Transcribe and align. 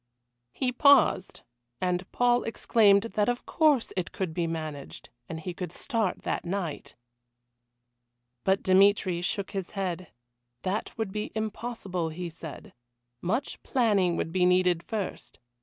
He 0.51 0.71
paused, 0.71 1.41
and 1.79 2.11
Paul 2.11 2.41
exclaimed 2.43 3.03
that 3.13 3.29
of 3.29 3.45
course 3.45 3.93
it 3.95 4.11
could 4.11 4.33
be 4.33 4.47
managed, 4.47 5.09
and 5.29 5.39
he 5.39 5.53
could 5.53 5.71
start 5.71 6.23
that 6.23 6.43
night. 6.43 6.95
But 8.43 8.63
Dmitry 8.63 9.21
shook 9.21 9.51
his 9.51 9.73
head. 9.77 10.07
That 10.63 10.97
would 10.97 11.11
be 11.11 11.31
impossible, 11.35 12.09
he 12.09 12.31
said. 12.31 12.73
Much 13.21 13.61
planning 13.61 14.15
would 14.17 14.31
be 14.31 14.43
needed 14.43 14.81
first. 14.81 15.37